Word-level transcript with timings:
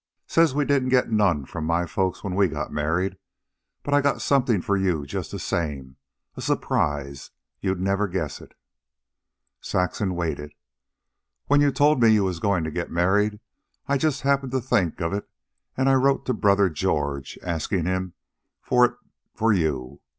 Says 0.25 0.55
we 0.55 0.65
didn't 0.65 0.89
get 0.89 1.11
none 1.11 1.45
from 1.45 1.63
my 1.63 1.85
folks 1.85 2.23
when 2.23 2.33
we 2.33 2.47
got 2.47 2.71
married. 2.73 3.17
But 3.83 3.93
I 3.93 4.01
got 4.01 4.19
something 4.19 4.59
for 4.59 4.75
you 4.75 5.05
just 5.05 5.29
the 5.29 5.37
same. 5.37 5.95
A 6.35 6.41
surprise. 6.41 7.29
You'd 7.59 7.79
never 7.79 8.07
guess 8.07 8.41
it." 8.41 8.55
Saxon 9.59 10.15
waited. 10.15 10.53
"When 11.45 11.61
you 11.61 11.71
told 11.71 12.01
me 12.01 12.09
you 12.09 12.23
was 12.23 12.39
goin' 12.39 12.63
to 12.63 12.71
get 12.71 12.89
married, 12.89 13.41
I 13.85 13.99
just 13.99 14.23
happened 14.23 14.53
to 14.53 14.59
think 14.59 15.01
of 15.01 15.13
it, 15.13 15.29
an' 15.77 15.87
I 15.87 15.93
wrote 15.93 16.25
to 16.25 16.33
brother 16.33 16.67
George, 16.67 17.37
askin' 17.43 17.85
him 17.85 18.15
for 18.59 18.85
it 18.85 18.93
for 19.35 19.53
you. 19.53 19.99